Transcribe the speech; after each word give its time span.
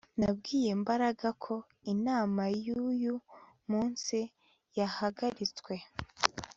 Nabwiye 0.19 0.71
Mbaraga 0.81 1.29
ko 1.43 1.55
inama 1.93 2.41
yuyu 2.65 3.15
munsi 3.69 4.17
yahagaritswe 4.77 5.73